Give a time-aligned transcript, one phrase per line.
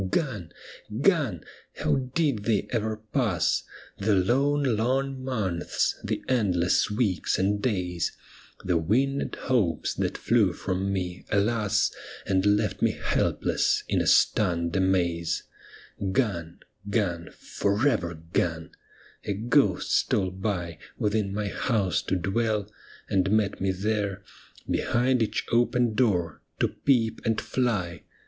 [0.09, 0.51] Gone,
[1.03, 1.45] gone!—
[1.77, 3.61] how did they ever pass,
[3.99, 8.11] The lone, long months, the endless weeks and days,
[8.65, 11.91] The winged hopes that flew from me, alas,
[12.25, 15.43] And left me helpless in a stunned amaze
[16.01, 18.71] I Gone, gone, for ever gone!—
[19.25, 22.67] a ghost stole by Within my house to dwell,
[23.07, 24.23] and met me there.
[24.67, 28.01] Behind each open door to peep and fly.